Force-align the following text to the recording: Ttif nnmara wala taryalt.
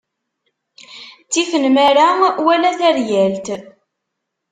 Ttif 1.25 1.51
nnmara 1.61 2.05
wala 2.45 2.69
taryalt. 2.79 3.47